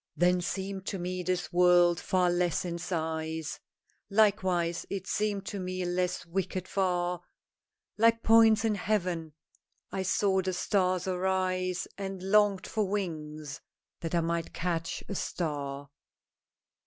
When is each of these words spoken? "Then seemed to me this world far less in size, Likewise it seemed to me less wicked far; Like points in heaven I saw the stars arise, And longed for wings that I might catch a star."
"Then 0.17 0.41
seemed 0.41 0.87
to 0.87 0.97
me 0.97 1.21
this 1.21 1.53
world 1.53 1.99
far 1.99 2.31
less 2.31 2.65
in 2.65 2.79
size, 2.79 3.59
Likewise 4.09 4.83
it 4.89 5.05
seemed 5.05 5.45
to 5.45 5.59
me 5.59 5.85
less 5.85 6.25
wicked 6.25 6.67
far; 6.67 7.21
Like 7.99 8.23
points 8.23 8.65
in 8.65 8.73
heaven 8.73 9.33
I 9.91 10.01
saw 10.01 10.41
the 10.41 10.53
stars 10.53 11.07
arise, 11.07 11.87
And 11.99 12.23
longed 12.23 12.65
for 12.65 12.89
wings 12.89 13.61
that 13.99 14.15
I 14.15 14.21
might 14.21 14.53
catch 14.53 15.03
a 15.07 15.13
star." 15.13 15.91